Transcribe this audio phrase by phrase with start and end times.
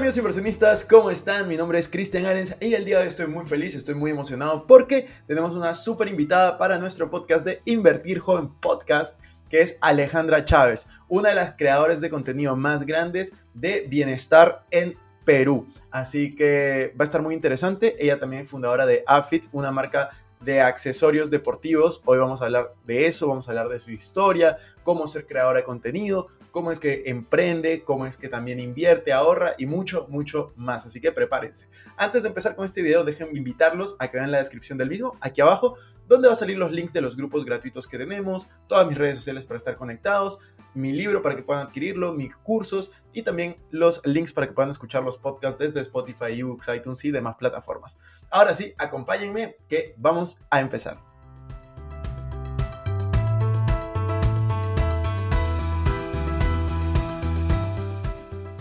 [0.00, 1.46] amigos inversionistas, ¿cómo están?
[1.46, 4.10] Mi nombre es Cristian Arens y el día de hoy estoy muy feliz, estoy muy
[4.10, 9.76] emocionado porque tenemos una súper invitada para nuestro podcast de Invertir Joven Podcast, que es
[9.82, 14.96] Alejandra Chávez, una de las creadoras de contenido más grandes de bienestar en
[15.26, 15.68] Perú.
[15.90, 18.02] Así que va a estar muy interesante.
[18.02, 20.08] Ella también es fundadora de AFIT, una marca
[20.40, 22.00] de accesorios deportivos.
[22.06, 25.58] Hoy vamos a hablar de eso, vamos a hablar de su historia, cómo ser creadora
[25.58, 30.52] de contenido, cómo es que emprende, cómo es que también invierte, ahorra y mucho, mucho
[30.56, 30.86] más.
[30.86, 31.68] Así que prepárense.
[31.96, 35.16] Antes de empezar con este video, déjenme invitarlos a que vean la descripción del mismo,
[35.20, 38.86] aquí abajo, donde va a salir los links de los grupos gratuitos que tenemos, todas
[38.86, 40.40] mis redes sociales para estar conectados,
[40.74, 44.70] mi libro para que puedan adquirirlo, mis cursos y también los links para que puedan
[44.70, 47.98] escuchar los podcasts desde Spotify, ebooks, iTunes y demás plataformas.
[48.30, 51.09] Ahora sí, acompáñenme que vamos a empezar.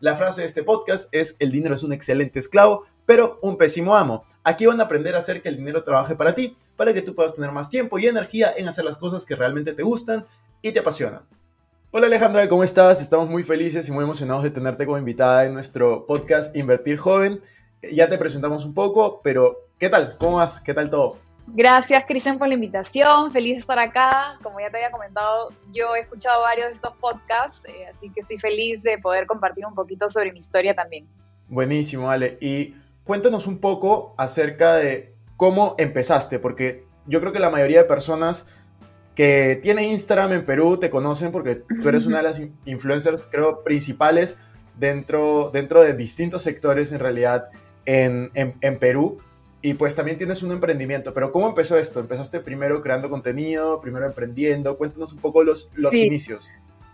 [0.00, 3.96] La frase de este podcast es, el dinero es un excelente esclavo, pero un pésimo
[3.96, 4.24] amo.
[4.42, 7.14] Aquí van a aprender a hacer que el dinero trabaje para ti, para que tú
[7.14, 10.26] puedas tener más tiempo y energía en hacer las cosas que realmente te gustan
[10.62, 11.22] y te apasionan.
[11.92, 13.00] Hola Alejandra, ¿cómo estás?
[13.00, 17.40] Estamos muy felices y muy emocionados de tenerte como invitada en nuestro podcast Invertir Joven.
[17.92, 20.16] Ya te presentamos un poco, pero ¿qué tal?
[20.18, 20.60] ¿Cómo vas?
[20.60, 21.18] ¿Qué tal todo?
[21.46, 23.30] Gracias, Cristian, por la invitación.
[23.30, 24.38] Feliz de estar acá.
[24.42, 28.20] Como ya te había comentado, yo he escuchado varios de estos podcasts, eh, así que
[28.22, 31.06] estoy feliz de poder compartir un poquito sobre mi historia también.
[31.48, 32.38] Buenísimo, Ale.
[32.40, 32.74] Y
[33.04, 38.46] cuéntanos un poco acerca de cómo empezaste, porque yo creo que la mayoría de personas
[39.14, 43.62] que tienen Instagram en Perú te conocen porque tú eres una de las influencers, creo,
[43.62, 44.38] principales
[44.76, 47.48] dentro, dentro de distintos sectores en realidad
[47.84, 49.18] en, en, en Perú
[49.64, 51.14] y pues también tienes un emprendimiento.
[51.14, 51.98] Pero ¿cómo empezó esto?
[51.98, 54.76] ¿Empezaste primero creando contenido, primero emprendiendo?
[54.76, 56.50] Cuéntanos un poco los, los inicios.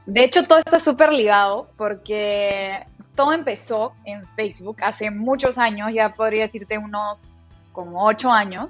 [0.06, 2.86] De hecho, todo está súper ligado porque
[3.16, 7.38] todo empezó en Facebook hace muchos años, ya podría decirte unos
[7.72, 8.69] como ocho años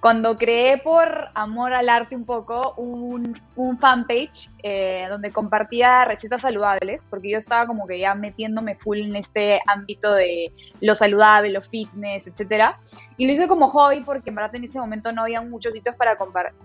[0.00, 3.34] cuando creé por amor al arte un poco un,
[3.80, 9.16] fanpage eh, donde compartía recetas saludables, porque yo estaba como que ya metiéndome full en
[9.16, 12.78] este ámbito de lo saludable, lo fitness, etcétera.
[13.16, 15.96] Y lo hice como hobby porque en verdad en ese momento no había muchos sitios
[15.96, 16.16] para,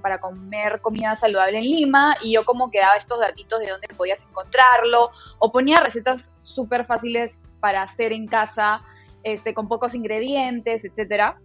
[0.01, 3.87] para comer comida saludable en Lima y yo como que daba estos datitos de dónde
[3.97, 8.83] podías encontrarlo o ponía recetas súper fáciles para hacer en casa,
[9.23, 11.39] este, con pocos ingredientes, etcétera.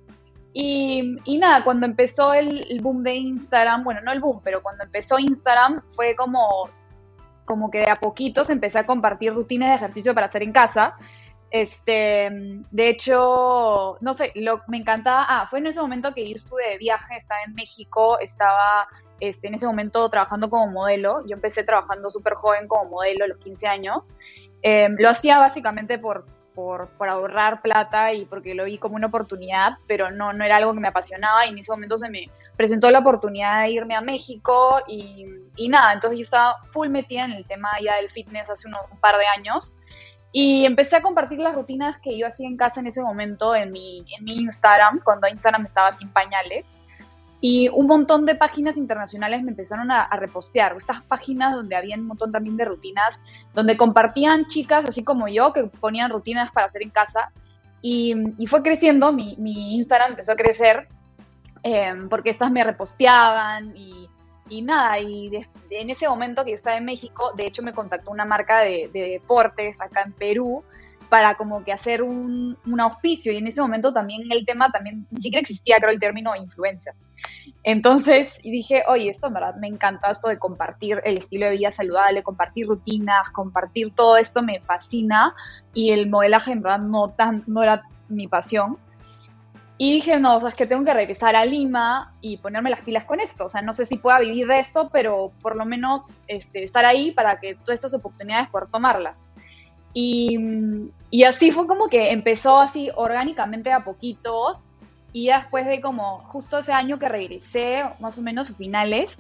[0.60, 5.16] Y, nada, cuando empezó el, boom de Instagram, bueno, no el boom, pero cuando empezó
[5.16, 6.68] Instagram fue como,
[7.44, 10.96] como que de a poquitos empecé a compartir rutinas de ejercicio para hacer en casa.
[11.52, 12.28] Este,
[12.72, 15.26] de hecho, no sé, lo, me encantaba.
[15.28, 18.88] Ah, fue en ese momento que yo estuve de viaje, estaba en México, estaba
[19.20, 21.24] este, en ese momento trabajando como modelo.
[21.24, 24.16] Yo empecé trabajando súper joven como modelo a los 15 años.
[24.62, 26.24] Em, lo hacía básicamente por,
[26.58, 30.74] por, ahorrar plata y porque lo vi como una oportunidad, pero no, no era algo
[30.74, 34.00] que me apasionaba y en ese momento se me presentó la oportunidad de irme a
[34.00, 35.24] México y,
[35.68, 39.16] nada, entonces yo estaba full metida en el tema ya del fitness hace un par
[39.18, 39.78] de años
[40.32, 43.70] y empecé a compartir las rutinas que yo hacía en casa en ese momento en
[43.70, 46.76] mi, en mi Instagram, cuando Instagram estaba sin pañales.
[47.40, 50.74] Y un montón de páginas internacionales me empezaron a, repostear.
[50.76, 53.20] Estas páginas donde había un montón también de rutinas,
[53.54, 57.30] donde compartían chicas así como yo que ponían rutinas para hacer en casa.
[57.80, 58.14] Y,
[58.48, 59.36] fue creciendo, mi,
[59.76, 60.88] Instagram empezó a crecer
[61.62, 64.08] em, porque estas me reposteaban y,
[64.62, 64.98] nada.
[64.98, 65.30] Y
[65.70, 68.90] en ese momento que yo estaba en México, de hecho me contactó una marca de,
[68.92, 70.64] de deportes acá en Perú
[71.08, 75.06] para como que hacer un, un, auspicio y en ese momento también el tema también
[75.10, 76.94] ni siquiera existía creo el término influencer.
[77.64, 81.70] Entonces dije, oye, esto en verdad me encanta esto de compartir el estilo de vida
[81.70, 85.34] saludable, compartir rutinas, compartir todo esto me fascina
[85.74, 88.78] y el modelaje en verdad no, tan, no era mi pasión.
[89.80, 93.20] Y dije, no, es que tengo que regresar a Lima y ponerme las pilas con
[93.20, 93.44] esto.
[93.44, 96.84] O sea, no sé si pueda vivir de esto, pero por lo menos este, estar
[96.84, 99.27] ahí para que todas estas oportunidades poder tomarlas.
[99.94, 100.38] Y,
[101.10, 104.74] y así fue como que empezó así orgánicamente a poquitos.
[105.12, 109.16] Y después de como justo ese año que regresé, más o menos a finales,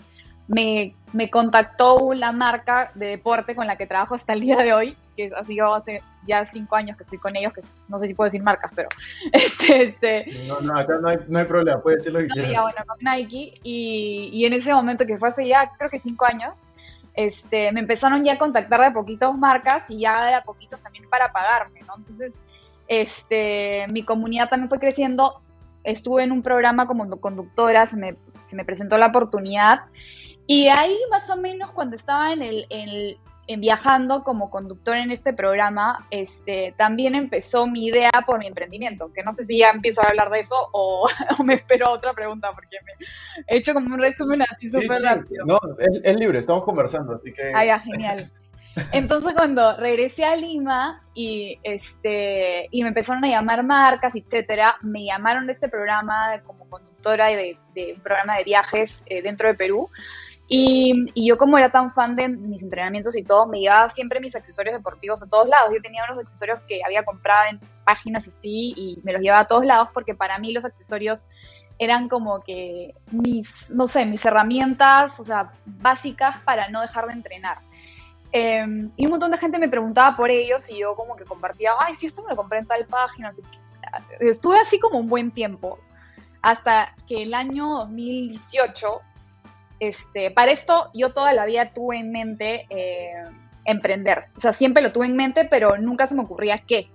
[0.48, 4.72] me, me, contactó la marca de deporte con la que trabajo hasta el día de
[4.72, 8.06] hoy, que ha sido hace ya cinco años que estoy con ellos, que no sé
[8.06, 8.88] si puedo decir marcas, pero
[9.32, 10.46] este, este...
[10.46, 12.52] No, no, acá no hay, no hay problema, puedes decir lo que no, quieras.
[12.52, 15.98] Ya, bueno, con Nike, y, y, en ese momento que fue hace ya creo que
[15.98, 16.54] cinco años,
[17.18, 21.10] este, me empezaron ya a contactar de poquitos marcas y ya de a poquitos también
[21.10, 21.96] para pagarme, ¿no?
[21.96, 22.40] Entonces,
[22.86, 25.42] este, mi comunidad también fue creciendo,
[25.82, 29.80] estuve en un programa como conductora, se me, se me presentó la oportunidad
[30.46, 35.32] y ahí más o menos cuando estaba en el, en viajando como conductor en este
[35.32, 40.02] programa, este, también empezó mi idea por mi emprendimiento, que no sé si ya empiezo
[40.02, 41.08] a hablar de eso o,
[41.38, 43.06] o me espero otra pregunta, porque me
[43.46, 45.46] he hecho como un resumen así súper sí, rápido.
[45.46, 47.50] No, es, es, libre, estamos conversando, así que...
[47.54, 48.30] Ah, ya, genial.
[48.92, 55.06] Entonces cuando regresé a Lima y, este, y me empezaron a llamar marcas, etcétera, me
[55.06, 59.54] llamaron de este programa como conductora de, de un programa de viajes eh, dentro de
[59.54, 59.88] Perú,
[60.48, 64.34] y, yo como era tan fan de mis entrenamientos y todo, me llevaba siempre mis
[64.34, 65.70] accesorios deportivos a todos lados.
[65.74, 69.46] Yo tenía unos accesorios que había comprado en páginas así y me los llevaba a
[69.46, 71.28] todos lados porque para mí los accesorios
[71.78, 77.12] eran como que mis, no sé, mis herramientas, o sea, básicas para no dejar de
[77.12, 77.58] entrenar.
[78.32, 81.72] Eh, y un montón de gente me preguntaba por ellos y yo como que compartía,
[81.78, 83.28] ay, sí, esto me lo compré en tal página.
[83.28, 83.42] Así
[84.20, 85.78] estuve así como un buen tiempo
[86.42, 89.00] hasta que el año 2018
[89.80, 93.12] este, para esto yo toda la vida tuve en mente eh,
[93.64, 94.24] emprender.
[94.36, 96.90] O sea, siempre lo tuve en mente, pero nunca se me ocurría qué.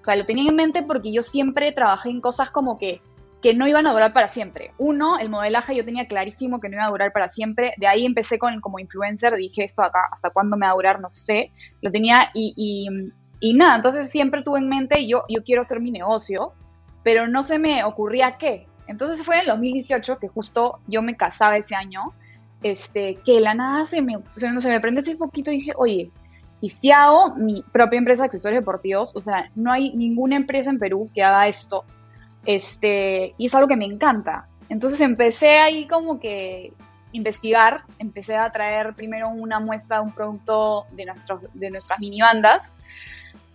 [0.00, 3.00] O sea, lo tenía en mente porque yo siempre trabajé en cosas como que,
[3.42, 4.72] que no iban a durar para siempre.
[4.78, 7.74] Uno, el modelaje yo tenía clarísimo que no iba a durar para siempre.
[7.78, 11.00] De ahí empecé con como influencer, dije esto acá, hasta cuándo me va a durar,
[11.00, 11.52] no sé.
[11.80, 12.88] Lo tenía y, y,
[13.40, 16.52] y nada, entonces siempre tuve en mente yo, yo quiero hacer mi negocio,
[17.02, 18.66] pero no se me ocurría qué.
[18.86, 22.12] Entonces fue en el 2018 que justo yo me casaba ese año
[22.64, 26.10] este, que la nada se me, se, se me prende ese poquito y dije, oye,
[26.62, 30.70] y si hago mi propia empresa de accesorios deportivos, o sea, no hay ninguna empresa
[30.70, 31.84] en Perú que haga esto,
[32.46, 34.46] este, y es algo que me encanta.
[34.70, 36.72] Entonces empecé ahí como que
[37.12, 42.22] investigar, empecé a traer primero una muestra de un producto de, nuestros, de nuestras mini
[42.22, 42.72] bandas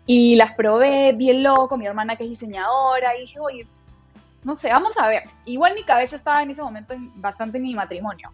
[0.06, 3.68] y las probé bien loco, mi hermana que es diseñadora, y dije, oye,
[4.44, 5.24] no sé, vamos a ver.
[5.46, 8.32] Igual mi cabeza estaba en ese momento bastante en mi matrimonio.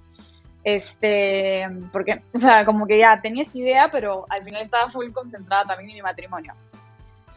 [0.66, 5.12] Este, porque, o sea, como que ya tenía esta idea, pero al final estaba full
[5.12, 6.54] concentrada también en mi matrimonio.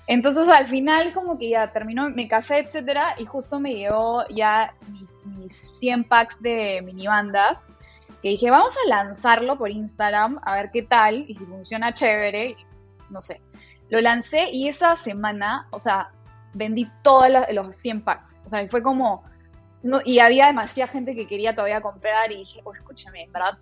[0.07, 4.73] Entonces al final como que ya terminó, me casé, etcétera, y justo me llegó ya
[4.89, 7.63] mis, mis 100 packs de mini bandas,
[8.23, 12.57] que dije, vamos a lanzarlo por Instagram, a ver qué tal, y si funciona chévere,
[13.11, 13.43] no sé.
[13.91, 16.13] Lo lancé y esa semana, o sea,
[16.55, 18.43] vendí todos los 100 packs.
[18.47, 19.23] O sea, fue como,
[19.83, 23.59] no, y había demasiada gente que quería todavía comprar y dije, oh, escúchame, ¿verdad?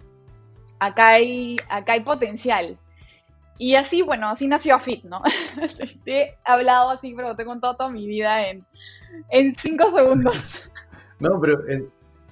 [0.78, 2.78] Acá hay, acá hay potencial.
[3.58, 5.22] Y así, bueno, así nació Fit, ¿no?
[6.06, 8.66] He hablado así, pero te he contado toda mi vida en,
[9.30, 10.62] en cinco segundos.
[11.18, 11.86] No, pero es,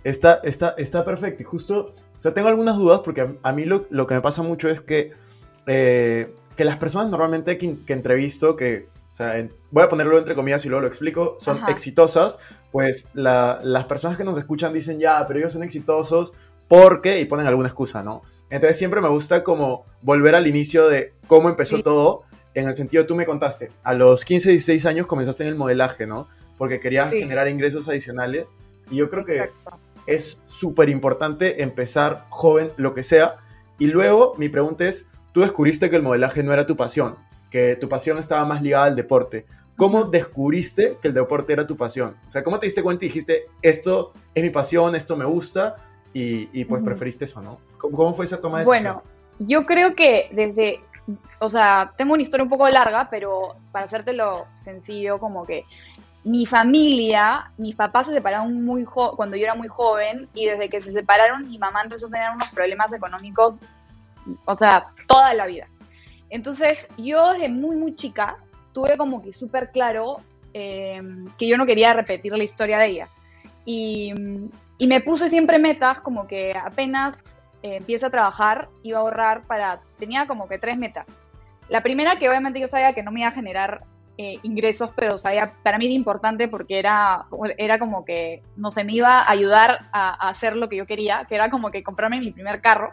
[0.04, 1.42] está, está, está perfecto.
[1.42, 4.20] Y justo, o sea, tengo algunas dudas porque a, a mí lo, lo, que me
[4.20, 5.12] pasa mucho es que,
[5.66, 10.18] eh, que las personas normalmente que, que entrevisto, que o sea, en, voy a ponerlo
[10.18, 11.70] entre comillas y luego lo explico, son Ajá.
[11.70, 12.40] exitosas,
[12.72, 16.34] pues la, las personas que nos escuchan dicen, ya, pero ellos son exitosos
[16.66, 18.22] porque, y ponen alguna excusa, ¿no?
[18.50, 21.84] Entonces siempre me gusta como volver al inicio de cómo empezó sí.
[21.84, 25.54] todo, en el sentido, tú me contaste, a los 15, 16 años comenzaste en el
[25.54, 26.26] modelaje, ¿no?
[26.58, 27.20] Porque querías sí.
[27.20, 28.52] generar ingresos adicionales,
[28.90, 29.78] y yo creo que Exacto.
[30.08, 33.36] es súper importante empezar joven, lo que sea,
[33.78, 37.16] y luego mi pregunta es, tú descubriste que el modelaje no era tu pasión,
[37.54, 39.46] que tu pasión estaba más ligada al deporte.
[39.76, 42.16] ¿Cómo descubriste que el deporte era tu pasión?
[42.26, 45.76] O sea, ¿cómo te diste cuenta y dijiste, esto es mi pasión, esto me gusta,
[46.12, 46.86] y, y pues uh -huh.
[46.88, 47.60] preferiste eso, ¿no?
[47.78, 48.94] ¿Cómo, ¿Cómo, fue esa toma de decisión?
[48.94, 49.08] Bueno,
[49.38, 50.80] yo creo que desde,
[51.38, 55.64] o sea, tengo una historia un poco larga, pero para hacértelo sencillo, como que
[56.24, 60.82] mi familia, mis papás se separaron muy cuando yo era muy joven, y desde que
[60.82, 63.60] se separaron, mi mamá empezó a tener unos problemas económicos,
[64.44, 65.68] o sea, toda la vida.
[66.34, 68.38] Entonces, yo desde muy, muy chica,
[68.72, 70.16] tuve como que súper claro
[70.52, 73.08] em, que yo no quería repetir la historia de ella.
[73.64, 74.12] Y,
[74.80, 77.16] me puse siempre metas como que apenas
[77.62, 81.06] eh, empieza a trabajar, iba a ahorrar para, tenía como que tres metas.
[81.68, 83.84] La primera que obviamente yo sabía que no me iba a generar
[84.18, 87.26] eh, ingresos, pero sabía, para mí era importante porque era,
[87.58, 91.26] era como que, no sé, me iba a ayudar a, hacer lo que yo quería,
[91.28, 92.92] que era como que comprarme mi primer carro,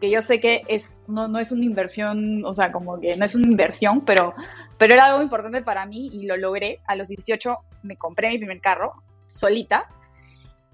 [0.00, 3.24] que yo sé que es, no, no es una inversión, o sea, como que no
[3.24, 4.34] es una inversión, pero,
[4.78, 6.80] pero era algo importante para mí y lo logré.
[6.86, 8.94] A los 18 me compré mi primer carro,
[9.26, 9.88] solita.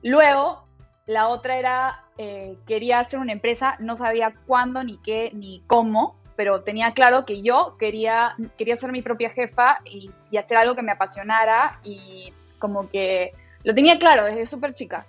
[0.03, 0.67] Luego,
[1.07, 6.17] la otra era eh, quería hacer una empresa, no sabía cuándo, ni qué, ni cómo,
[6.37, 10.83] pero tenía claro que yo quería, quería ser mi propia jefa y, hacer algo que
[10.83, 13.33] me apasionara y como que
[13.65, 15.07] lo tenía claro desde súper chica.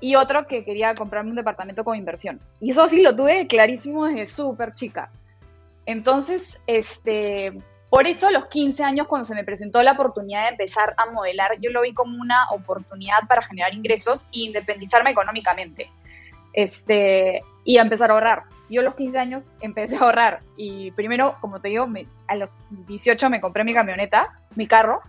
[0.00, 2.40] Y otro que quería comprarme un departamento con inversión.
[2.60, 5.10] Y eso sí lo tuve clarísimo desde súper chica.
[5.86, 7.52] Entonces, este,
[7.90, 11.10] por eso a los 15 años, cuando se me presentó la oportunidad de empezar a
[11.10, 15.90] modelar, yo lo vi como una oportunidad para generar ingresos e independizarme económicamente
[16.52, 18.42] este, y empezar a ahorrar.
[18.68, 21.88] Yo a los 15 años empecé a ahorrar y primero, como te digo,
[22.28, 25.02] a los 18 me compré mi camioneta, mi carro,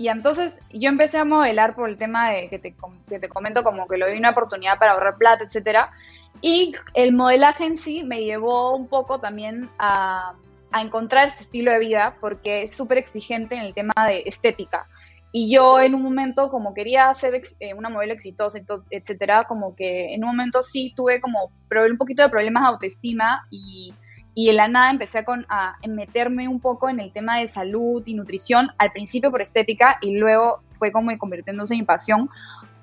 [0.00, 2.74] y entonces yo empecé a modelar por el tema de que te,
[3.06, 5.92] que te comento como que lo vi una oportunidad para ahorrar plata, etcétera.
[6.40, 10.32] Y el modelaje en sí me llevó un poco también a,
[10.72, 14.86] a encontrar ese estilo de vida porque es súper exigente en el tema de estética.
[15.32, 20.14] Y yo en un momento, como quería ser eh, una modelo exitosa, etcétera, como que
[20.14, 23.92] en un momento sí tuve como un poquito de problemas de autoestima y,
[24.34, 27.48] y de la nada empecé a, con, a meterme un poco en el tema de
[27.48, 32.30] salud y nutrición, al principio por estética y luego fue como convirtiéndose en mi pasión,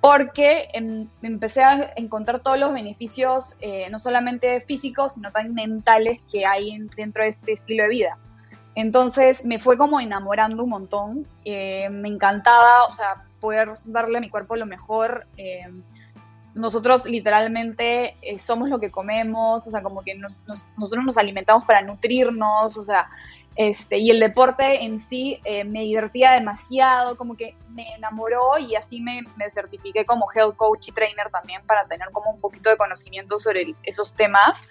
[0.01, 6.21] porque em, empecé a encontrar todos los beneficios, eh, no solamente físicos, sino también mentales
[6.31, 8.17] que hay dentro de este estilo de vida.
[8.75, 11.27] Entonces me fue como enamorando un montón.
[11.45, 15.25] Eh, me encantaba, o sea, poder darle a mi cuerpo lo mejor.
[15.35, 15.67] Eh,
[16.57, 21.81] nosotros literalmente eh, somos lo que comemos, o sea, como que nosotros nos alimentamos para
[21.81, 23.09] nutrirnos, o sea,
[23.55, 29.01] este, y el deporte en sí me divertía demasiado, como que me enamoró y así
[29.01, 32.77] me, me, certifiqué como health coach y trainer también para tener como un poquito de
[32.77, 34.69] conocimiento sobre esos temas.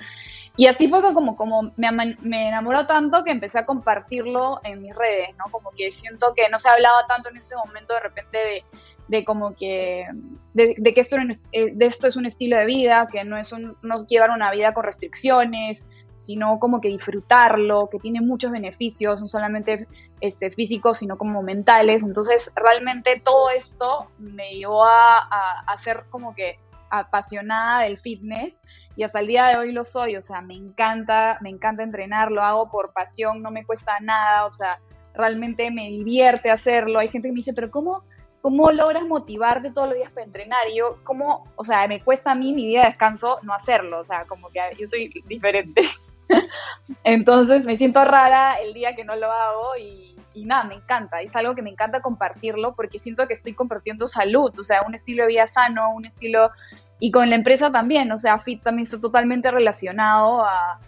[0.56, 4.96] Y así fue como, como me, me, enamoró tanto que empecé a compartirlo en mis
[4.96, 5.44] redes, ¿no?
[5.50, 8.64] Como que siento que no se hablaba tanto en ese momento de repente de,
[9.08, 10.06] de como que,
[10.54, 11.16] de, que esto,
[11.52, 14.50] eh, de esto es un estilo de vida, que no es, un, no llevar una
[14.50, 19.86] vida con restricciones, sino como que disfrutarlo, que tiene muchos beneficios, no solamente
[20.20, 22.02] este, físicos, sino como mentales.
[22.02, 26.58] Entonces, realmente todo esto me llevó a, a, a ser como que
[26.90, 28.60] apasionada del fitness
[28.96, 32.32] y hasta el día de hoy lo soy, o sea, me encanta, me encanta entrenar,
[32.32, 34.80] lo hago por pasión, no me cuesta nada, o sea,
[35.14, 36.98] realmente me divierte hacerlo.
[36.98, 38.04] Hay gente que me dice, pero ¿cómo,
[38.40, 40.68] cómo logras motivarte todos los días para entrenar?
[40.70, 41.44] Y yo, ¿cómo?
[41.56, 44.50] O sea, me cuesta a mí mi día de descanso no hacerlo, o sea, como
[44.50, 45.82] que yo soy diferente.
[47.04, 51.22] Entonces me siento rara el día que no lo hago y, nada, me encanta.
[51.22, 54.94] Es algo que me encanta compartirlo porque siento que estoy compartiendo salud, o sea, un
[54.94, 56.50] estilo de vida sano, un estilo
[56.98, 60.80] y con la empresa también, o sea, Fit también está totalmente relacionado a,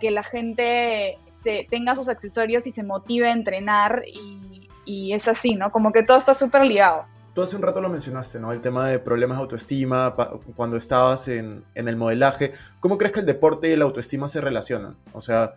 [0.00, 4.55] que la gente se, tenga sus accesorios y se motive a entrenar y,
[4.86, 5.70] y es así, ¿no?
[5.70, 7.04] Como que todo está súper ligado.
[7.34, 8.50] Tú hace un rato lo mencionaste, ¿no?
[8.50, 10.14] El tema de problemas de autoestima
[10.54, 12.52] cuando estabas en, en, el modelaje.
[12.80, 14.96] ¿Cómo crees que el deporte y la autoestima se relacionan?
[15.12, 15.54] O sea,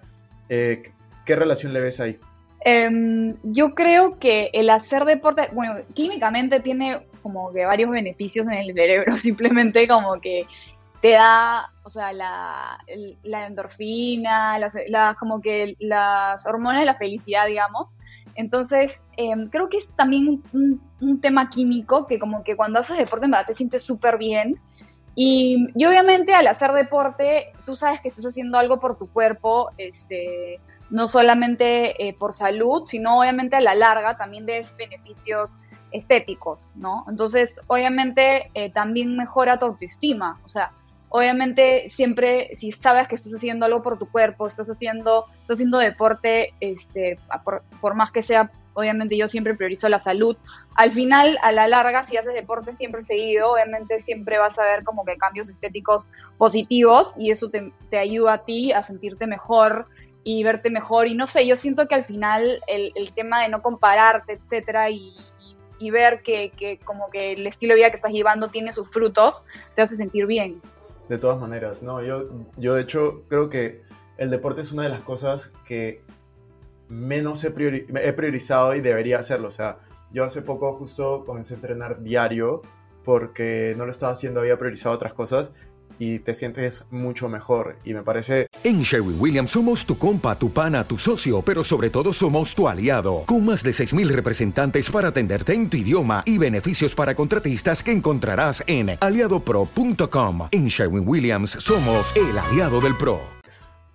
[0.50, 0.83] eh,
[1.25, 2.19] ¿qué relación le ves ahí?
[2.62, 8.53] Em, yo creo que el hacer deporte, bueno, químicamente tiene como que varios beneficios en
[8.53, 10.45] el cerebro, simplemente como que
[11.01, 12.77] te da, o sea, la,
[13.24, 14.75] la endorfina, las,
[15.17, 17.98] como que las hormonas de la felicidad, digamos.
[18.39, 23.25] Entonces, em, creo que es también un, tema químico que como que cuando haces deporte
[23.25, 24.62] en verdad te sientes súper bien.
[25.13, 29.72] Y, y, obviamente al hacer deporte, tú sabes que estás haciendo algo por tu cuerpo,
[29.77, 35.58] este, no solamente eh, por salud, sino obviamente a la larga también des beneficios
[35.91, 37.03] estéticos, ¿no?
[37.10, 40.72] Entonces, obviamente eh, también mejora tu autoestima, o sea,
[41.10, 45.78] obviamente siempre si sabes que estás haciendo algo por tu cuerpo, estás haciendo, estás haciendo
[45.80, 50.38] deporte, este, por, más que sea, obviamente yo siempre priorizo la salud.
[50.75, 54.84] Al final, a la larga, si haces deporte siempre seguido, obviamente siempre vas a ver
[54.84, 59.88] como que cambios estéticos positivos y eso te, te ayuda a ti a sentirte mejor,
[60.24, 61.08] y verte mejor.
[61.08, 65.16] Y no sé, yo siento que al final el, tema de no compararte, etcétera, y,
[65.92, 69.82] ver que, como que el estilo de vida que estás llevando tiene sus frutos, te
[69.82, 70.62] hace sentir bien.
[71.10, 73.82] De todas maneras, no, yo, yo de hecho creo que
[74.18, 76.04] el deporte es una de las cosas que
[76.88, 79.48] menos he, he priorizado y debería hacerlo.
[79.48, 79.80] O sea,
[80.12, 82.62] yo hace poco justo comencé a entrenar diario
[83.04, 85.51] porque no lo estaba haciendo, había priorizado otras cosas
[85.98, 87.78] y te sientes mucho mejor.
[87.84, 88.48] Y me parece...
[88.69, 92.67] En Sherwin Williams somos tu compa, tu pana, tu socio, pero sobre todo somos tu
[92.67, 97.81] aliado, con más de 6.000 representantes para atenderte en tu idioma y beneficios para contratistas
[97.81, 100.49] que encontrarás en aliadopro.com.
[100.51, 103.15] En Sherwin Williams somos el aliado del PRO.
[103.15, 103.19] O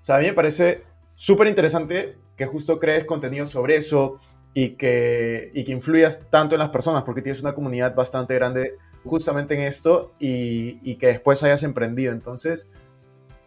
[0.00, 0.82] sea, a mí me parece
[1.14, 4.18] súper interesante que justo crees contenido sobre eso
[4.54, 8.74] y que, y que influyas tanto en las personas, porque tienes una comunidad bastante grande
[9.04, 12.12] justamente en esto y, que después hayas emprendido.
[12.12, 12.66] Entonces,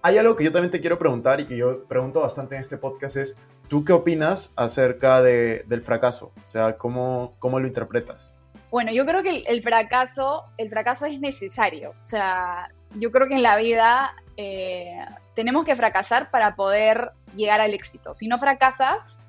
[0.08, 2.78] hay algo que yo también te quiero preguntar y que yo pregunto bastante en este
[2.78, 3.38] podcast es,
[3.68, 6.32] ¿tú qué opinas acerca del fracaso?
[6.38, 8.34] O sea, ¿cómo, ¿cómo lo interpretas?
[8.72, 11.92] Bueno, yo creo que el, fracaso, el fracaso es necesario.
[11.92, 14.98] O sea, yo creo que en la vida eh,
[15.36, 18.14] tenemos que fracasar para poder llegar al éxito.
[18.14, 19.24] Si no fracasas,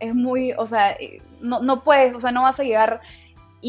[0.00, 3.02] es muy, o sea, eh, no, no puedes, o sea, no vas a llegar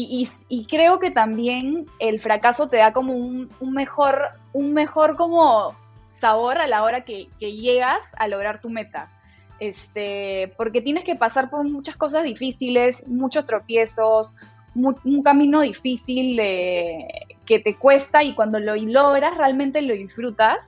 [0.00, 5.74] y, creo que también el fracaso te da como un, mejor, un mejor como
[6.20, 9.10] sabor a la hora que, llegas a lograr tu meta.
[9.60, 14.34] Este, porque tienes que pasar por muchas cosas difíciles, muchos tropiezos,
[14.74, 20.58] un camino difícil que te cuesta y cuando lo logras realmente lo disfrutas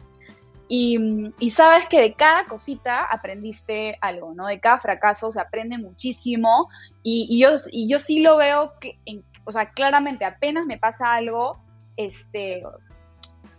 [0.72, 4.46] y, y, sabes que de cada cosita aprendiste algo, ¿no?
[4.46, 6.68] De cada fracaso se aprende muchísimo
[7.02, 8.96] y, yo, y yo sí lo veo que,
[9.44, 11.58] o sea, claramente apenas me pasa algo,
[11.96, 12.62] este,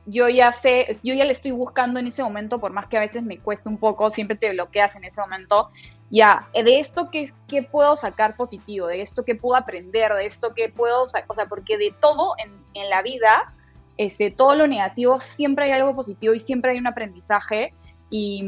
[0.06, 3.02] yo ya sé, yo ya le estoy buscando en ese momento, por más que a
[3.02, 5.70] veces me cueste un poco, siempre te bloqueas en ese momento,
[6.10, 7.32] ya, de esto que,
[7.72, 11.78] puedo sacar positivo, de esto que puedo aprender, de esto que puedo, o sea, porque
[11.78, 13.54] de todo en, en la vida
[13.98, 17.74] este, todo lo negativo, siempre hay algo positivo y siempre hay un aprendizaje.
[18.10, 18.44] Y,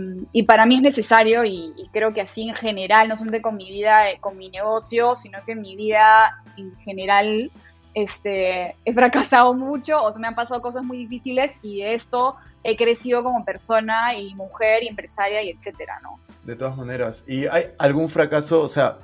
[0.47, 4.09] para mí es necesario y, creo que así en general, no solamente con mi vida,
[4.09, 7.51] eh, con mi negocio, sino que en mi vida en general
[7.93, 12.35] este, he fracasado mucho, o sea, me han pasado cosas muy difíciles y de esto
[12.63, 16.19] he crecido como persona y mujer y empresaria y etcétera, ¿no?
[16.43, 18.97] De todas maneras, ¿y hay algún fracaso, o sea,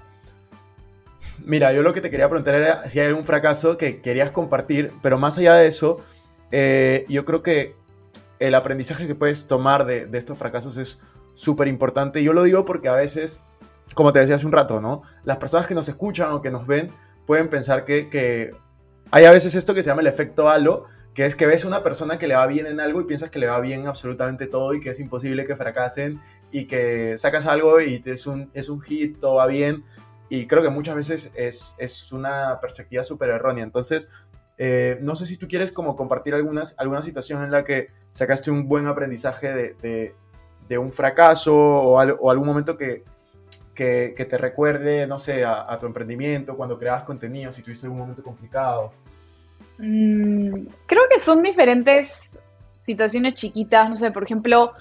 [1.45, 4.93] mira, yo lo que te quería preguntar era si hay algún fracaso que querías compartir,
[5.01, 6.01] pero más allá de eso,
[6.51, 7.75] eh, yo creo que
[8.39, 10.99] el aprendizaje que puedes tomar de, estos fracasos es
[11.33, 12.23] súper importante.
[12.23, 13.41] Yo lo digo porque a veces,
[13.93, 15.01] como te decía hace un rato, ¿no?
[15.23, 16.91] Las personas que nos escuchan o que nos ven
[17.25, 18.55] pueden pensar que,
[19.11, 21.83] hay a veces esto que se llama el efecto halo, que es que ves una
[21.83, 24.73] persona que le va bien en algo y piensas que le va bien absolutamente todo
[24.73, 26.19] y que es imposible que fracasen
[26.51, 29.83] y que sacas algo y es un, es un hit, todo va bien.
[30.29, 33.63] Y creo que muchas veces es, es una perspectiva súper errónea.
[33.63, 34.09] Entonces,
[34.61, 38.51] eh, no sé si tú quieres como compartir algunas, alguna situación en la que sacaste
[38.51, 40.13] un buen aprendizaje de,
[40.67, 43.03] de, un fracaso o, algún momento que,
[43.79, 48.21] que, te recuerde, no sé, a, tu emprendimiento, cuando creabas contenido, si tuviste algún momento
[48.21, 48.91] complicado.
[49.77, 52.29] Mm, creo que son diferentes
[52.79, 54.73] situaciones chiquitas, no sé, por ejemplo,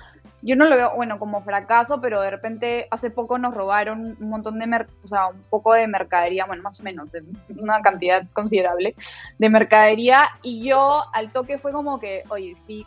[0.42, 4.28] yo no lo veo, bueno, como fracaso, pero de repente hace poco nos robaron un
[4.28, 7.14] montón de, o sea, un poco de mercadería, bueno, más o menos,
[7.56, 8.96] una cantidad considerable
[9.38, 12.84] de mercadería y yo al toque fue como que, oye, sí,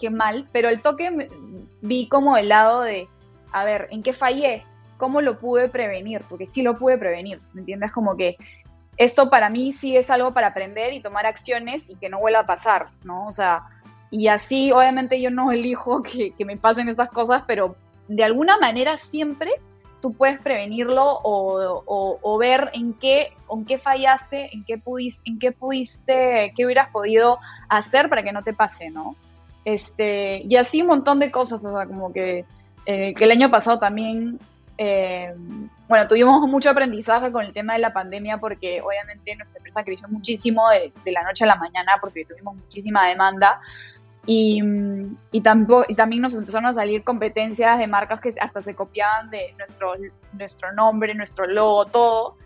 [0.00, 1.28] qué mal, pero al toque
[1.82, 3.06] vi como el lado de,
[3.52, 4.64] a ver, ¿en qué fallé?
[5.00, 6.22] ¿Cómo lo pude prevenir?
[6.28, 7.90] Porque sí lo pude prevenir, ¿me entiendes?
[7.90, 8.36] Como que
[8.96, 12.40] esto para mí sí es algo para aprender y tomar acciones y que no vuelva
[12.40, 13.26] a pasar, ¿no?
[13.26, 13.64] O sea,
[14.10, 17.76] y así, obviamente, yo no elijo que, me pasen estas cosas, pero
[18.08, 19.52] de alguna manera siempre
[20.02, 25.52] tú puedes prevenirlo o, ver en qué, en qué fallaste, en qué, pudiste, en qué
[25.52, 29.16] pudiste, qué hubieras podido hacer para que no te pase, ¿no?
[29.64, 32.46] Este, y así un montón de cosas, o sea, como que,
[32.86, 34.38] eh, que el año pasado también,
[34.82, 35.34] eh,
[35.88, 40.08] bueno, tuvimos mucho aprendizaje con el tema de la pandemia porque obviamente nuestra empresa creció
[40.08, 43.60] muchísimo de, de la noche a la mañana porque tuvimos muchísima demanda,
[44.24, 44.62] y,
[45.32, 49.28] y, tampoco, y también nos empezaron a salir competencias de marcas que hasta se copiaban
[49.28, 49.92] de nuestro,
[50.32, 52.36] nuestro nombre, nuestro logo, todo.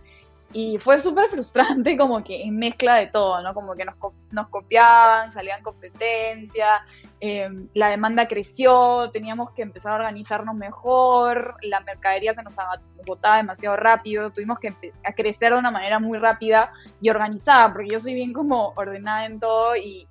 [0.52, 3.54] Y fue súper frustrante como que en mezcla de todo, ¿no?
[3.54, 3.94] Como que nos,
[4.32, 6.80] nos copiaban, salían competencias,
[7.20, 13.38] em, la demanda creció, teníamos que empezar a organizarnos mejor, la mercadería se nos agotaba
[13.38, 14.74] demasiado rápido, tuvimos que
[15.16, 19.40] crecer de una manera muy rápida y organizada, porque yo soy bien como ordenada en
[19.40, 20.06] todo y,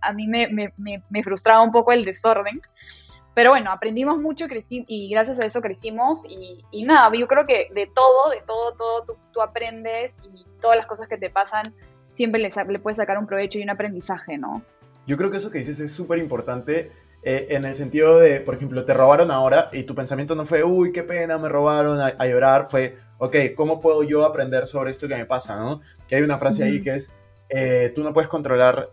[0.00, 2.60] a mí me, frustraba un poco el desorden.
[3.34, 7.86] Pero bueno, aprendimos mucho y gracias a eso crecimos y, nada, yo creo que de
[7.86, 11.72] todo, de todo, todo tú, aprendes y todas las cosas que te pasan
[12.14, 14.62] siempre le puedes sacar un provecho y un aprendizaje, ¿no?
[15.08, 16.92] Yo creo que eso que dices es súper importante
[17.22, 20.62] eh, en el sentido de, por ejemplo, te robaron ahora y tu pensamiento no fue,
[20.62, 25.08] uy, qué pena, me robaron a, llorar, fue, ok, ¿cómo puedo yo aprender sobre esto
[25.08, 25.56] que me pasa?
[25.56, 25.80] ¿no?
[26.06, 27.10] Que hay una frase ahí que es,
[27.48, 28.90] eh, tú no puedes controlar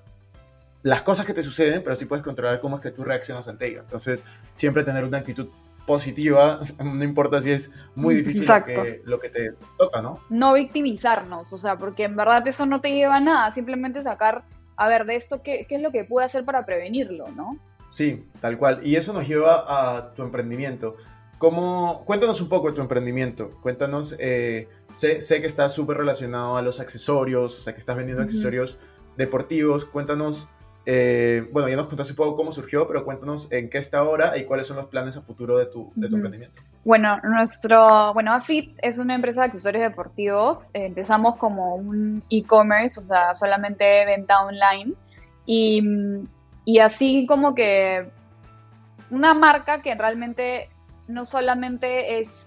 [0.83, 3.67] las cosas que te suceden, pero sí puedes controlar cómo es que tú reaccionas ante
[3.67, 3.81] ello.
[3.81, 4.23] Entonces,
[4.53, 5.49] siempre tener una actitud
[5.85, 10.19] positiva, no importa si es muy difícil lo que, lo que, te toca, ¿no?
[10.29, 14.45] No victimizarnos, o sea, porque en verdad eso no te lleva a nada, simplemente sacar,
[14.77, 17.59] a ver, de esto, ¿qué, qué es lo que puedo hacer para prevenirlo, ¿no?
[17.89, 18.85] Sí, tal cual.
[18.85, 20.97] Y eso nos lleva a tu emprendimiento.
[21.37, 23.51] ¿Cómo, cuéntanos un poco de tu emprendimiento.
[23.61, 27.95] Cuéntanos, eh, sé, sé, que estás súper relacionado a los accesorios, o sea, que estás
[27.95, 28.79] vendiendo accesorios
[29.17, 29.85] deportivos.
[29.85, 30.47] Cuéntanos
[30.85, 34.37] eh, bueno, ya nos contaste un poco cómo surgió, pero cuéntanos en qué está ahora
[34.37, 36.61] y cuáles son los planes a futuro de tu, de tu emprendimiento.
[36.83, 40.69] Bueno, nuestro, bueno, Afit es una empresa de accesorios deportivos.
[40.73, 44.93] empezamos como un e-commerce, o sea, solamente venta online.
[45.47, 45.83] Y,
[46.65, 48.07] y así como que
[49.09, 50.69] una marca que realmente
[51.07, 52.44] no solamente es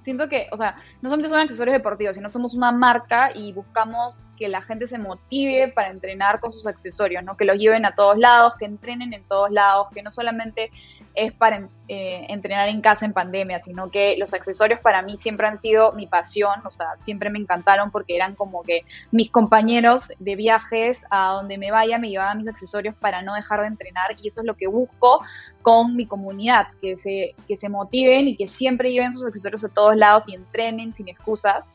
[0.00, 4.26] siento que, o sea, no solamente son accesorios deportivos, sino somos una marca y buscamos
[4.36, 7.36] que la gente se motive para entrenar con sus accesorios, ¿no?
[7.36, 10.72] Que los lleven a todos lados, que entrenen en todos lados, que no solamente
[11.14, 15.46] es para eh, entrenar en casa en pandemia, sino que los accesorios para mí siempre
[15.46, 20.12] han sido mi pasión, o sea, siempre me encantaron porque eran como que mis compañeros
[20.18, 24.16] de viajes a donde me vaya me llevaban mis accesorios para no dejar de entrenar
[24.20, 25.22] y eso es lo que busco
[25.62, 29.68] con mi comunidad, que se, que se motiven y que siempre lleven sus accesorios a
[29.68, 31.66] todos lados y entrenen sin excusas.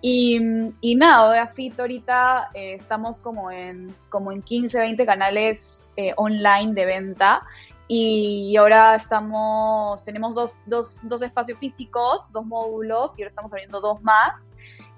[0.00, 0.40] Y,
[0.80, 6.72] y nada, Fit ahorita eh, estamos como en, como en 15, 20 canales eh, online
[6.72, 7.42] de venta
[7.88, 13.80] y ahora estamos, tenemos dos, dos, dos espacios físicos, dos módulos y ahora estamos abriendo
[13.80, 14.46] dos más.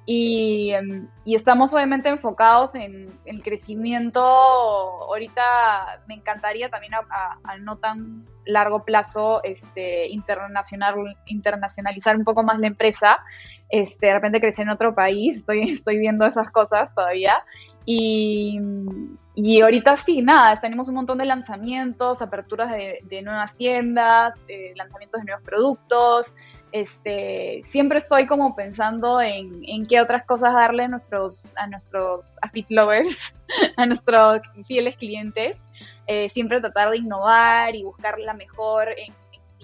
[0.07, 4.21] Y, em, y, estamos obviamente enfocados en, el crecimiento.
[4.21, 12.59] Ahorita me encantaría también a, no tan largo plazo este, internacional, internacionalizar un poco más
[12.59, 13.19] la empresa.
[13.69, 15.37] Este, de repente crecer en otro país.
[15.37, 17.45] Estoy, estoy viendo esas cosas todavía.
[17.87, 18.59] Y,
[19.35, 25.21] y ahorita sí, nada, tenemos un montón de lanzamientos, aperturas de, nuevas tiendas, eh, lanzamientos
[25.21, 26.33] de nuevos productos.
[26.73, 32.39] Este, siempre estoy como pensando en, en, qué otras cosas darle a nuestros, a nuestros
[32.43, 33.35] Afit lovers,
[33.77, 35.57] a nuestros fieles clientes.
[36.07, 39.15] Eh, siempre tratar de innovar y buscar la mejor en,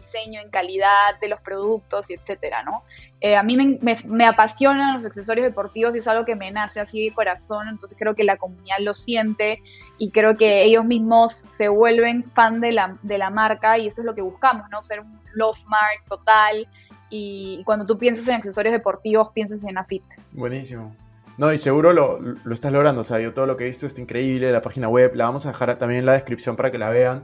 [0.07, 2.83] diseño, en calidad de los productos y etcétera, ¿no?
[3.21, 6.81] Eh, a mí me, me, apasionan los accesorios deportivos y es algo que me nace
[6.81, 9.63] así de corazón, entonces creo que la comunidad lo siente
[9.99, 14.03] y creo que ellos mismos se vuelven fan de la, de la marca y eso
[14.03, 14.83] es lo que buscamos, ¿no?
[14.83, 16.69] Ser un love mark total
[17.11, 20.03] y, cuando tú piensas en accesorios deportivos, piensas en AFIT.
[20.33, 20.95] Buenísimo.
[21.39, 23.03] No, y seguro lo, lo, estás logrando.
[23.03, 24.51] O sea, yo todo lo que he visto está increíble.
[24.51, 27.23] La página web la vamos a dejar también en la descripción para que la vean.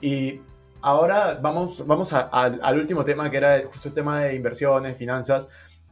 [0.00, 0.40] Y
[0.82, 5.48] ahora vamos, vamos al último tema, que era justo el tema de inversiones, finanzas.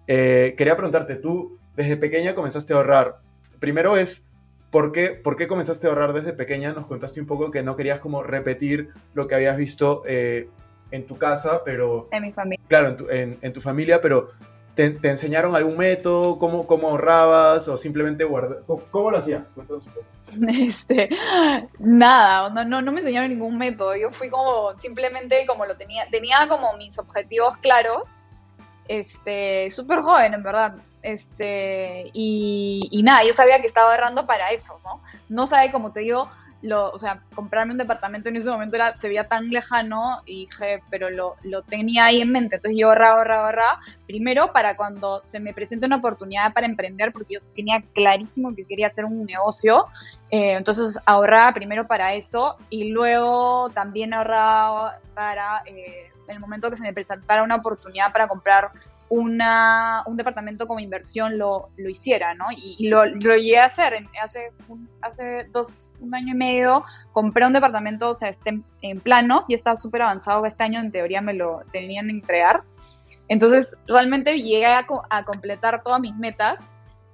[0.06, 3.20] Eh, quería preguntarte, tú desde pequeña comenzaste a ahorrar.
[3.60, 4.28] Primero es,
[4.70, 6.72] ¿por qué, ¿por qué comenzaste a ahorrar desde pequeña?
[6.72, 10.48] Nos contaste un poco que no querías como repetir lo que habías visto eh,
[10.90, 12.08] en tu casa, pero...
[12.10, 12.64] En mi familia.
[12.68, 14.30] Claro, en tu, familia, pero
[14.78, 16.38] ¿te, enseñaron algún método?
[16.38, 17.66] ¿Cómo, cómo ahorrabas?
[17.66, 18.64] ¿O simplemente guardabas?
[18.90, 19.54] ¿Cómo, lo hacías?
[20.46, 21.08] Este,
[21.78, 23.96] nada, no, no, no, me enseñaron ningún método.
[23.96, 28.02] Yo fui como, simplemente como lo tenía, tenía como mis objetivos claros,
[28.88, 30.74] este, súper joven en verdad.
[31.02, 35.00] Este, y, nada, yo sabía que estaba ahorrando para eso, ¿no?
[35.30, 38.96] No sabía, como te digo, lo, o sea, comprarme un departamento en ese momento era,
[38.96, 42.56] se veía tan lejano y dije, pero lo, lo tenía ahí en mente.
[42.56, 43.80] Entonces yo ahorraba, ahorraba, ahorraba.
[44.06, 48.64] Primero para cuando se me presente una oportunidad para emprender, porque yo tenía clarísimo que
[48.64, 49.86] quería hacer un negocio.
[50.30, 56.76] Eh, entonces ahorraba primero para eso y luego también ahorraba para eh, el momento que
[56.76, 58.70] se me presentara una oportunidad para comprar
[59.10, 62.46] una, un departamento como inversión lo, lo hiciera, ¿no?
[62.56, 64.06] Y, lo, lo, llegué a hacer.
[64.22, 69.00] Hace, un, hace dos, un año y medio compré un departamento, o sea, este, en
[69.00, 70.44] planos y está súper avanzado.
[70.46, 72.62] Este año en teoría me lo tenían que entregar.
[73.28, 76.60] Entonces, realmente llegué a, a completar todas mis metas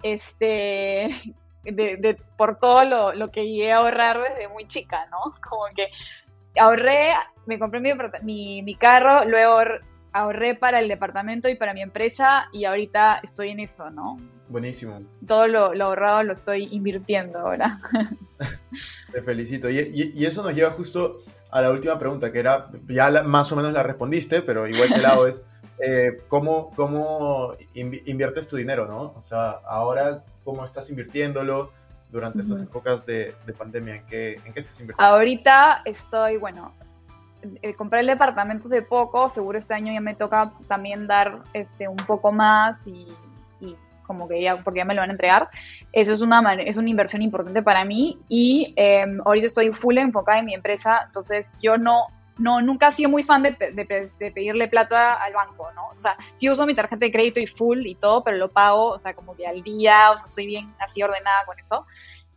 [0.02, 1.08] este,
[1.64, 5.32] de, de, por todo lo, lo, que llegué a ahorrar desde muy chica, ¿no?
[5.48, 5.88] Como que
[6.58, 7.14] ahorré,
[7.46, 9.60] me compré mi, mi, mi carro, luego
[10.14, 14.16] ahorré para el departamento y para mi empresa y ahorita estoy en eso, ¿no?
[14.48, 15.02] Buenísimo.
[15.26, 17.80] Todo lo, ahorrado lo estoy invirtiendo ahora.
[19.12, 19.68] Te felicito.
[19.68, 21.18] Y, eso nos lleva justo
[21.50, 25.00] a la última pregunta, que era, ya más o menos la respondiste, pero igual que
[25.00, 25.44] la es,
[25.84, 29.14] eh, ¿cómo, ¿cómo inviertes tu dinero, no?
[29.16, 31.72] O sea, ahora, ¿cómo estás invirtiéndolo?
[32.10, 33.96] durante estas épocas de, pandemia?
[33.96, 35.12] ¿En qué, ¿En qué estás invirtiendo?
[35.12, 36.72] Ahorita estoy, bueno,
[37.62, 41.88] eh, compré el departamento hace poco, seguro este año ya me toca también dar este,
[41.88, 43.08] un poco más y,
[44.06, 45.48] como que ya, porque ya me lo van a entregar.
[45.92, 50.40] Eso es una, es una inversión importante para mí y em, ahorita estoy full enfocada
[50.40, 54.68] en mi empresa, entonces yo no, no, nunca he sido muy fan de, de, pedirle
[54.68, 55.86] plata al banco, ¿no?
[55.88, 58.90] O sea, sí uso mi tarjeta de crédito y full y todo, pero lo pago,
[58.90, 61.86] o sea, como que al día, o sea, soy bien así ordenada con eso.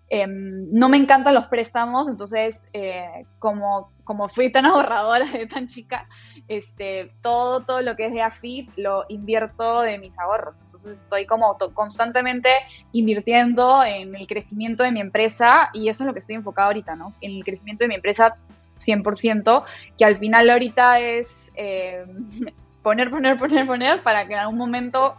[0.09, 5.67] Em, no me encantan los préstamos, entonces eh, como, como fui tan ahorradora de tan
[5.67, 6.07] chica,
[6.47, 10.59] este, todo, todo lo que es de AFIT lo invierto de mis ahorros.
[10.59, 12.49] Entonces estoy como constantemente
[12.93, 16.95] invirtiendo en el crecimiento de mi empresa y eso es lo que estoy enfocada ahorita,
[16.95, 17.13] ¿no?
[17.19, 18.37] En el crecimiento de mi empresa
[18.79, 19.63] 100%,
[19.97, 22.05] que al final ahorita es eh,
[22.81, 25.17] poner, poner, poner, poner para que en algún momento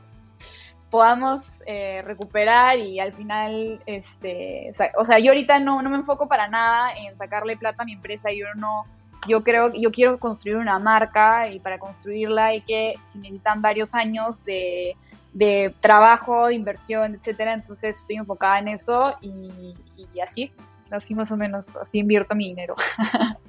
[0.91, 6.29] podamos eh, recuperar y al final, este, o sea, yo ahorita no, no me enfoco
[6.29, 8.87] para nada en sacarle plata a mi empresa, yo no,
[9.27, 13.95] yo creo, yo quiero construir una marca y para construirla hay que, se necesitan varios
[13.95, 14.97] años de,
[15.33, 20.53] de trabajo, de inversión, etcétera, entonces estoy enfocada en eso y, y así,
[20.91, 22.77] así más o menos, así invierto mi dinero.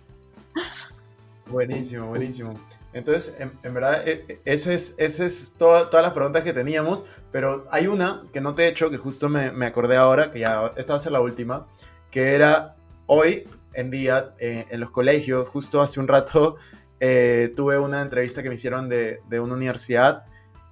[1.49, 2.53] Buenísimo, buenísimo.
[2.91, 7.67] Entonces, en, verdad, e, e, esa es, ese es todas las preguntas que teníamos, pero
[7.69, 10.73] hay una que no te he hecho, que justo me, me acordé ahora, que ya
[10.75, 11.67] esta va a ser la última,
[12.09, 12.75] que era
[13.05, 16.57] hoy en día eh, en los colegios, justo hace un rato
[16.99, 20.25] eh, tuve una entrevista que me hicieron de, de una universidad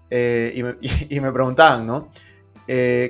[0.10, 2.12] eh, y, me, y, preguntaban, ¿no?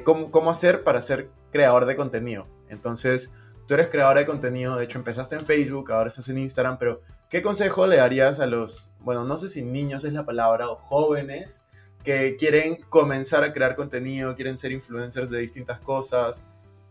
[0.03, 2.47] ¿cómo, ¿Cómo hacer para ser creador de contenido?
[2.69, 3.31] Entonces,
[3.67, 7.01] tú eres creador de contenido, de hecho empezaste en Facebook, ahora estás en Instagram, pero
[7.29, 10.77] ¿Qué consejo le darías a los, bueno, no sé si niños es la palabra, o
[10.77, 11.65] jóvenes
[12.05, 16.45] que quieren comenzar a crear contenido, quieren ser influencers de distintas cosas?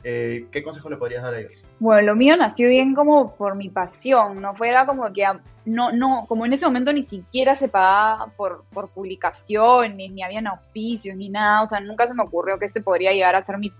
[0.04, 1.64] Eh, ¿Qué consejo le podrías dar a ellos?
[1.78, 5.24] Bueno, lo mío nació bien como por mi pasión, no fuera como que,
[5.64, 10.22] no, no, como en ese momento ni siquiera se pagaba por, por publicación, ni, ni
[10.22, 13.44] habían auspicios, ni nada, o sea, nunca se me ocurrió que este podría llegar a
[13.44, 13.72] ser mi,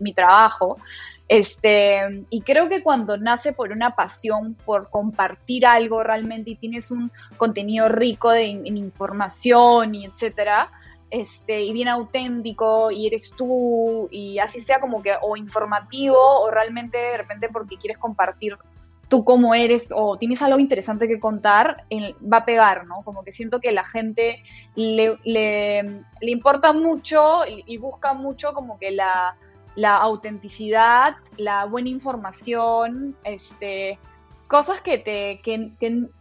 [0.00, 0.78] mi trabajo.
[1.28, 6.90] Este, y creo que cuando nace por una pasión, por compartir algo realmente y tienes
[6.92, 10.70] un contenido rico de, en información y etcétera,
[11.10, 16.50] este, y bien auténtico y eres tú y así sea como que o informativo o
[16.50, 18.56] realmente de repente porque quieres compartir
[19.08, 23.02] tú cómo eres o tienes algo interesante que contar, va a pegar, ¿no?
[23.04, 24.42] Como que siento que la gente
[24.74, 29.36] le, le, importa mucho y busca mucho como que la
[29.76, 33.98] la autenticidad, la buena información, este,
[34.48, 35.70] cosas que te, que,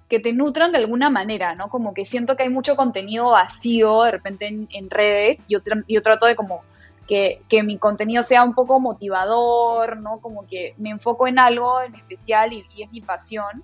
[0.10, 1.70] que, te nutran de alguna manera, ¿no?
[1.70, 6.26] Como que siento que hay mucho contenido vacío de repente en, redes, yo, yo trato
[6.26, 6.62] de como
[7.08, 10.20] que, mi contenido sea un poco motivador, ¿no?
[10.20, 13.64] Como que me enfoco en algo en especial y, y es mi pasión,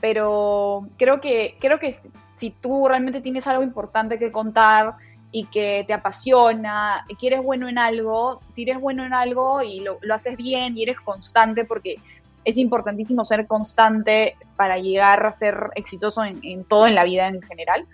[0.00, 1.94] pero creo que, creo que
[2.34, 4.96] si tú realmente tienes algo importante que contar,
[5.32, 9.80] y que te apasiona, que eres bueno en algo, si eres bueno en algo y
[9.80, 11.96] lo, haces bien y eres constante, porque
[12.44, 17.40] es importantísimo ser constante para llegar a ser exitoso en, todo en la vida en
[17.42, 17.86] general,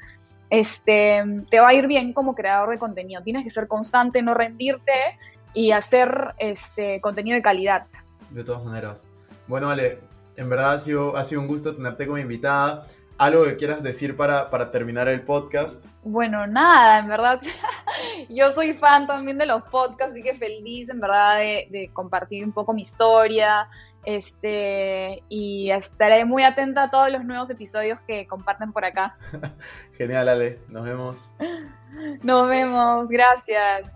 [0.49, 3.23] este, te va a ir bien como creador de contenido.
[3.23, 4.93] Tienes que ser constante, no rendirte
[5.53, 7.87] y hacer este, contenido de calidad.
[8.31, 9.05] De todas maneras.
[9.49, 9.99] Bueno, Ale,
[10.37, 12.87] en verdad ha sido, ha sido un gusto tenerte como invitada.
[13.19, 15.87] ¿Algo que quieras decir para, para terminar el podcast?
[16.03, 17.41] Bueno, nada, en verdad,
[18.29, 22.53] yo soy fan también de los podcasts, así que feliz en verdad de, compartir un
[22.53, 23.71] poco mi historia,
[24.05, 29.17] este, y estaré muy atenta a todos los nuevos episodios que comparten por acá.
[29.97, 31.35] Genial, Ale, nos vemos.
[32.23, 33.96] Nos vemos, gracias.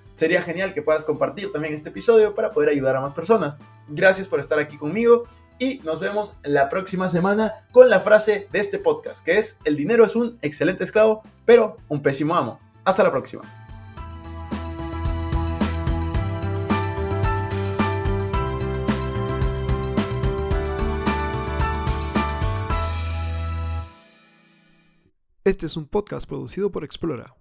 [0.21, 3.59] Sería genial que puedas compartir también este episodio para poder ayudar a más personas.
[3.87, 5.23] Gracias por estar aquí conmigo
[5.57, 9.75] y nos vemos la próxima semana con la frase de este podcast, que es, el
[9.75, 12.59] dinero es un excelente esclavo, pero un pésimo amo.
[12.85, 13.41] Hasta la próxima.
[25.43, 27.33] Este es un podcast producido por Explora.